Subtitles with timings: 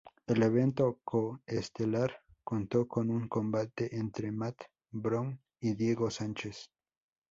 [0.25, 6.71] El evento co-estelar contó con un combate entre Matt Brown y Diego Sanchez.